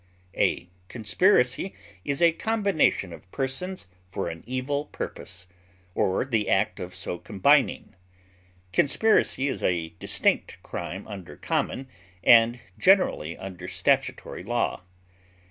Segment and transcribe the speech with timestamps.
[0.35, 5.45] A conspiracy is a combination of persons for an evil purpose,
[5.93, 7.93] or the act of so combining.
[8.73, 11.87] Conspiracy is a distinct crime under common,
[12.23, 14.81] and generally under statutory, law.